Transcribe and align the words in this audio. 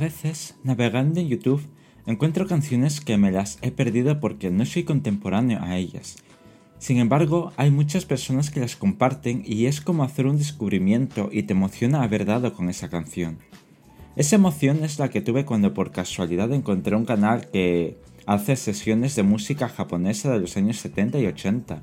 veces, 0.00 0.56
navegando 0.64 1.20
en 1.20 1.28
YouTube, 1.28 1.62
encuentro 2.06 2.48
canciones 2.48 3.00
que 3.00 3.16
me 3.18 3.30
las 3.30 3.58
he 3.62 3.70
perdido 3.70 4.18
porque 4.18 4.50
no 4.50 4.66
soy 4.66 4.82
contemporáneo 4.82 5.60
a 5.62 5.76
ellas. 5.76 6.16
Sin 6.78 6.98
embargo, 6.98 7.52
hay 7.56 7.70
muchas 7.70 8.06
personas 8.06 8.50
que 8.50 8.60
las 8.60 8.74
comparten 8.74 9.42
y 9.46 9.66
es 9.66 9.80
como 9.80 10.02
hacer 10.02 10.26
un 10.26 10.38
descubrimiento 10.38 11.28
y 11.30 11.42
te 11.44 11.52
emociona 11.52 12.02
haber 12.02 12.24
dado 12.24 12.54
con 12.54 12.70
esa 12.70 12.88
canción. 12.88 13.38
Esa 14.16 14.36
emoción 14.36 14.82
es 14.82 14.98
la 14.98 15.10
que 15.10 15.20
tuve 15.20 15.44
cuando 15.44 15.74
por 15.74 15.92
casualidad 15.92 16.50
encontré 16.52 16.96
un 16.96 17.04
canal 17.04 17.50
que 17.50 17.98
hace 18.26 18.56
sesiones 18.56 19.14
de 19.14 19.22
música 19.22 19.68
japonesa 19.68 20.32
de 20.32 20.40
los 20.40 20.56
años 20.56 20.78
70 20.78 21.18
y 21.20 21.26
80, 21.26 21.82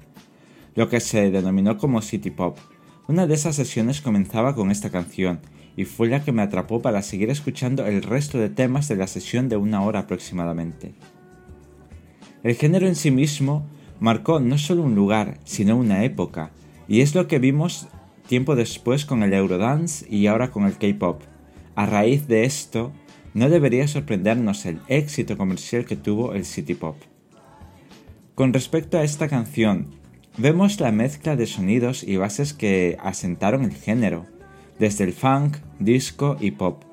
lo 0.76 0.90
que 0.90 1.00
se 1.00 1.30
denominó 1.30 1.78
como 1.78 2.02
City 2.02 2.32
Pop. 2.32 2.58
Una 3.08 3.28
de 3.28 3.36
esas 3.36 3.56
sesiones 3.56 4.02
comenzaba 4.02 4.56
con 4.56 4.72
esta 4.72 4.90
canción 4.90 5.40
y 5.78 5.86
fue 5.86 6.10
la 6.10 6.24
que 6.24 6.34
me 6.34 6.42
atrapó 6.42 6.82
para 6.82 7.04
seguir 7.04 7.30
escuchando 7.30 7.86
el 7.86 8.02
resto 8.02 8.40
de 8.40 8.50
temas 8.50 8.90
de 8.90 8.98
la 8.98 9.08
sesión 9.08 9.48
de 9.48 9.56
una 9.56 9.84
hora 9.84 10.00
aproximadamente. 10.00 10.96
El 12.44 12.56
género 12.56 12.88
en 12.88 12.96
sí 12.96 13.12
mismo 13.12 13.66
marcó 14.00 14.40
no 14.40 14.58
solo 14.58 14.82
un 14.82 14.96
lugar, 14.96 15.38
sino 15.46 15.78
una 15.78 16.04
época, 16.04 16.52
y 16.88 17.02
es 17.02 17.14
lo 17.14 17.28
que 17.28 17.40
vimos 17.40 17.88
tiempo 18.28 18.56
después 18.56 19.06
con 19.06 19.24
el 19.24 19.34
Eurodance 19.34 20.06
y 20.10 20.28
ahora 20.28 20.50
con 20.52 20.66
el 20.66 20.78
K-Pop. 20.78 21.22
A 21.76 21.86
raíz 21.86 22.28
de 22.28 22.44
esto, 22.44 22.92
no 23.36 23.50
debería 23.50 23.88
sorprendernos 23.88 24.66
el 24.66 24.80
éxito 24.88 25.38
comercial 25.38 25.86
que 25.86 25.96
tuvo 25.96 26.34
el 26.34 26.44
City 26.44 26.74
Pop. 26.74 26.98
Con 28.34 28.52
respecto 28.52 28.98
a 28.98 29.04
esta 29.04 29.28
canción, 29.28 29.96
vemos 30.38 30.80
la 30.80 30.92
mezcla 30.92 31.36
de 31.36 31.46
sonidos 31.46 32.04
y 32.04 32.18
bases 32.18 32.54
que 32.54 32.98
asentaron 33.00 33.64
el 33.64 33.74
género, 33.74 34.26
desde 34.80 35.04
el 35.04 35.14
funk, 35.14 35.58
disco 35.80 36.38
y 36.40 36.52
pop. 36.52 36.84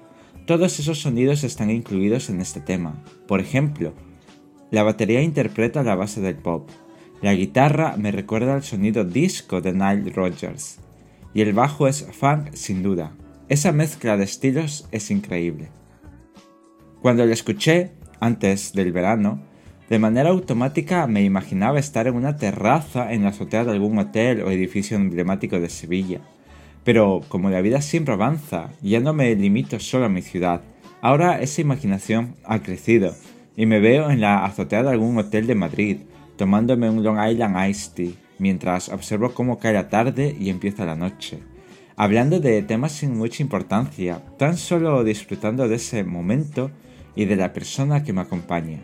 Todos 0.46 0.78
esos 0.78 1.00
sonidos 1.00 1.44
están 1.44 1.70
incluidos 1.70 2.28
en 2.28 2.40
este 2.40 2.60
tema. 2.60 3.02
Por 3.27 3.40
ejemplo, 3.40 3.94
la 4.70 4.82
batería 4.82 5.22
interpreta 5.22 5.82
la 5.82 5.94
base 5.94 6.20
del 6.20 6.36
pop, 6.36 6.68
la 7.22 7.34
guitarra 7.34 7.96
me 7.96 8.10
recuerda 8.10 8.55
al 8.55 8.62
sonido 8.62 9.05
disco 9.05 9.60
de 9.60 9.72
Nile 9.72 10.10
Rodgers, 10.10 10.78
y 11.32 11.40
el 11.40 11.55
bajo 11.55 11.88
es 11.88 12.06
funk 12.12 12.52
sin 12.52 12.82
duda. 12.82 13.12
Esa 13.48 13.72
mezcla 13.72 14.16
de 14.16 14.24
estilos 14.24 14.86
es 14.90 15.10
increíble. 15.10 15.70
Cuando 17.00 17.24
lo 17.24 17.32
escuché, 17.32 17.92
antes 18.20 18.72
del 18.72 18.92
verano, 18.92 19.40
de 19.88 19.98
manera 19.98 20.30
automática 20.30 21.06
me 21.06 21.22
imaginaba 21.22 21.78
estar 21.78 22.06
en 22.06 22.14
una 22.14 22.36
terraza 22.36 23.12
en 23.12 23.22
la 23.22 23.30
azotea 23.30 23.64
de 23.64 23.72
algún 23.72 23.98
hotel 23.98 24.42
o 24.42 24.50
edificio 24.50 24.96
emblemático 24.96 25.60
de 25.60 25.68
Sevilla 25.68 26.20
pero 26.84 27.22
como 27.28 27.50
la 27.50 27.62
vida 27.62 27.80
siempre 27.80 28.14
avanza, 28.14 28.70
ya 28.82 29.00
no 29.00 29.12
me 29.12 29.34
limito 29.34 29.80
solo 29.80 30.04
a 30.04 30.10
mi 30.10 30.22
ciudad. 30.22 30.60
Ahora 31.00 31.40
esa 31.40 31.62
imaginación 31.62 32.36
ha 32.44 32.60
crecido 32.60 33.14
y 33.56 33.66
me 33.66 33.80
veo 33.80 34.10
en 34.10 34.20
la 34.20 34.44
azotea 34.44 34.82
de 34.82 34.90
algún 34.90 35.18
hotel 35.18 35.46
de 35.46 35.55
Madrid, 35.55 35.96
tomándome 36.36 36.90
un 36.90 37.02
Long 37.02 37.18
Island 37.30 37.68
Iced 37.68 37.92
Tea, 37.94 38.12
mientras 38.38 38.88
observo 38.88 39.32
cómo 39.32 39.58
cae 39.58 39.72
la 39.72 39.88
tarde 39.88 40.36
y 40.38 40.50
empieza 40.50 40.84
la 40.84 40.96
noche. 40.96 41.38
Hablando 41.96 42.40
de 42.40 42.62
temas 42.62 42.92
sin 42.92 43.16
mucha 43.16 43.42
importancia, 43.42 44.20
tan 44.36 44.56
solo 44.56 45.05
disfrutando 45.05 45.68
de 45.68 45.77
ese 45.77 46.02
momento 46.05 46.70
y 47.14 47.27
de 47.27 47.36
la 47.36 47.52
persona 47.52 48.02
que 48.02 48.12
me 48.12 48.22
acompaña. 48.22 48.80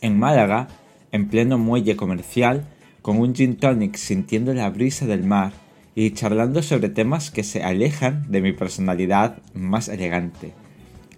En 0.00 0.18
Málaga, 0.18 0.68
en 1.12 1.28
pleno 1.28 1.58
muelle 1.58 1.96
comercial, 1.96 2.66
con 3.02 3.18
un 3.18 3.34
gin 3.34 3.56
tonic 3.56 3.96
sintiendo 3.96 4.54
la 4.54 4.70
brisa 4.70 5.06
del 5.06 5.24
mar, 5.24 5.52
y 6.00 6.12
charlando 6.12 6.62
sobre 6.62 6.90
temas 6.90 7.32
que 7.32 7.42
se 7.42 7.64
alejan 7.64 8.30
de 8.30 8.40
mi 8.40 8.52
personalidad 8.52 9.42
más 9.52 9.88
elegante. 9.88 10.52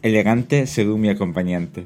Elegante 0.00 0.66
según 0.66 1.02
mi 1.02 1.10
acompañante. 1.10 1.84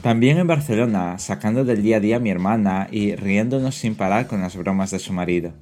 También 0.00 0.38
en 0.38 0.46
Barcelona, 0.46 1.18
sacando 1.18 1.62
del 1.62 1.82
día 1.82 1.98
a 1.98 2.00
día 2.00 2.16
a 2.16 2.18
mi 2.18 2.30
hermana 2.30 2.88
y 2.90 3.16
riéndonos 3.16 3.74
sin 3.74 3.96
parar 3.96 4.28
con 4.28 4.40
las 4.40 4.56
bromas 4.56 4.92
de 4.92 4.98
su 4.98 5.12
marido. 5.12 5.52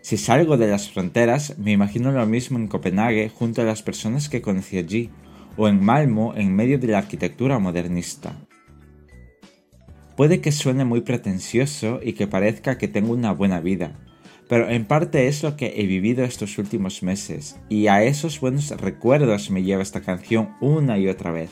Si 0.00 0.16
salgo 0.16 0.56
de 0.56 0.66
las 0.66 0.90
fronteras, 0.90 1.58
me 1.58 1.72
imagino 1.72 2.10
lo 2.10 2.24
mismo 2.24 2.56
en 2.56 2.68
Copenhague 2.68 3.28
junto 3.28 3.60
a 3.60 3.66
las 3.66 3.82
personas 3.82 4.30
que 4.30 4.40
conocí 4.40 4.78
allí, 4.78 5.10
o 5.58 5.68
en 5.68 5.84
Malmo 5.84 6.32
en 6.36 6.56
medio 6.56 6.78
de 6.78 6.86
la 6.86 6.98
arquitectura 6.98 7.58
modernista. 7.58 8.34
Puede 10.16 10.40
que 10.40 10.52
suene 10.52 10.86
muy 10.86 11.02
pretencioso 11.02 12.00
y 12.02 12.14
que 12.14 12.26
parezca 12.26 12.78
que 12.78 12.88
tengo 12.88 13.12
una 13.12 13.32
buena 13.32 13.60
vida, 13.60 13.92
pero 14.48 14.68
en 14.70 14.84
parte 14.84 15.26
es 15.26 15.42
lo 15.42 15.56
que 15.56 15.74
he 15.76 15.86
vivido 15.86 16.24
estos 16.24 16.58
últimos 16.58 17.02
meses, 17.02 17.56
y 17.68 17.88
a 17.88 18.02
esos 18.04 18.40
buenos 18.40 18.70
recuerdos 18.70 19.50
me 19.50 19.62
lleva 19.62 19.82
esta 19.82 20.02
canción 20.02 20.50
una 20.60 20.98
y 20.98 21.08
otra 21.08 21.32
vez, 21.32 21.50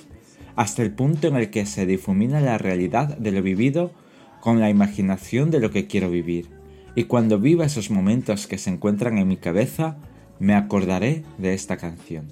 hasta 0.56 0.82
el 0.82 0.92
punto 0.92 1.26
en 1.28 1.36
el 1.36 1.50
que 1.50 1.66
se 1.66 1.86
difumina 1.86 2.40
la 2.40 2.58
realidad 2.58 3.16
de 3.18 3.32
lo 3.32 3.42
vivido 3.42 3.92
con 4.40 4.60
la 4.60 4.70
imaginación 4.70 5.50
de 5.50 5.60
lo 5.60 5.70
que 5.70 5.86
quiero 5.86 6.10
vivir. 6.10 6.48
Y 6.94 7.04
cuando 7.04 7.40
viva 7.40 7.64
esos 7.64 7.90
momentos 7.90 8.46
que 8.46 8.58
se 8.58 8.70
encuentran 8.70 9.18
en 9.18 9.26
mi 9.26 9.36
cabeza, 9.36 9.96
me 10.38 10.54
acordaré 10.54 11.24
de 11.38 11.54
esta 11.54 11.76
canción. 11.76 12.26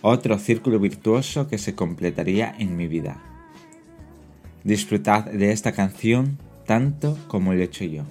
Otro 0.00 0.38
círculo 0.38 0.78
virtuoso 0.78 1.48
que 1.48 1.58
se 1.58 1.74
completaría 1.74 2.54
en 2.58 2.76
mi 2.76 2.86
vida. 2.86 3.20
Disfrutad 4.64 5.24
de 5.24 5.52
esta 5.52 5.72
canción 5.72 6.38
tanto 6.66 7.18
como 7.26 7.52
lo 7.52 7.60
he 7.60 7.64
hecho 7.64 7.84
yo. 7.84 8.04